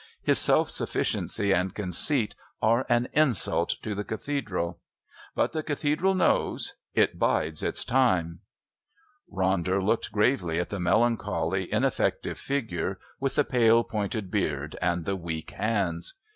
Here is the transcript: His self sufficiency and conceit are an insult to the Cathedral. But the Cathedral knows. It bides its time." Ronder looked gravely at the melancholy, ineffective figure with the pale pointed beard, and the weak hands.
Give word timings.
His 0.23 0.39
self 0.39 0.71
sufficiency 0.71 1.53
and 1.53 1.75
conceit 1.75 2.33
are 2.59 2.87
an 2.89 3.07
insult 3.13 3.75
to 3.83 3.93
the 3.93 4.03
Cathedral. 4.03 4.79
But 5.35 5.51
the 5.51 5.61
Cathedral 5.61 6.15
knows. 6.15 6.73
It 6.95 7.19
bides 7.19 7.61
its 7.61 7.85
time." 7.85 8.39
Ronder 9.31 9.79
looked 9.79 10.11
gravely 10.11 10.57
at 10.59 10.69
the 10.69 10.79
melancholy, 10.79 11.71
ineffective 11.71 12.39
figure 12.39 12.97
with 13.19 13.35
the 13.35 13.43
pale 13.43 13.83
pointed 13.83 14.31
beard, 14.31 14.75
and 14.81 15.05
the 15.05 15.15
weak 15.15 15.51
hands. 15.51 16.15